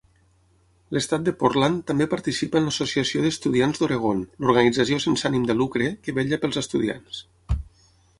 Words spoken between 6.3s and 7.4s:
pels estudiants.